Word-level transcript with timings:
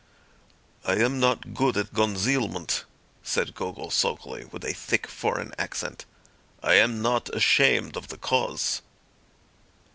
"I 0.83 0.93
am 0.93 1.19
not 1.19 1.53
good 1.53 1.77
at 1.77 1.93
concealment," 1.93 2.85
said 3.21 3.53
Gogol 3.53 3.91
sulkily, 3.91 4.45
with 4.45 4.65
a 4.65 4.73
thick 4.73 5.05
foreign 5.05 5.53
accent; 5.59 6.05
"I 6.63 6.73
am 6.73 7.03
not 7.03 7.29
ashamed 7.35 7.95
of 7.95 8.07
the 8.07 8.17
cause." 8.17 8.81